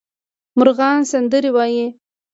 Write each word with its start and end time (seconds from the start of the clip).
مرغان 0.57 0.97
سندرې 1.11 1.49
وايي 1.55 1.85